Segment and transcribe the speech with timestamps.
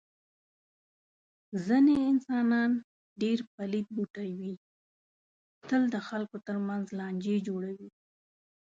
[1.65, 2.71] ځنې انسانان
[3.21, 4.53] ډېر پلیت بوټی وي.
[5.67, 7.89] تل د خلکو تر منځ لانجې جوړوي.